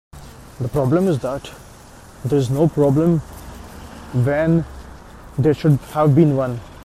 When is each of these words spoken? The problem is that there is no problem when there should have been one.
The 0.59 0.67
problem 0.67 1.07
is 1.07 1.19
that 1.19 1.51
there 2.25 2.39
is 2.39 2.49
no 2.49 2.67
problem 2.67 3.19
when 4.25 4.65
there 5.37 5.53
should 5.53 5.77
have 5.93 6.15
been 6.15 6.35
one. 6.35 6.59